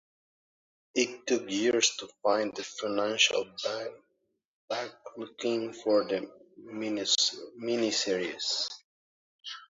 [0.95, 3.45] It took years to find the financial
[4.67, 6.27] backing for the
[6.67, 8.67] miniseries.